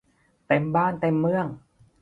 [0.47, 1.45] เต็มบ้านเต็มเมือง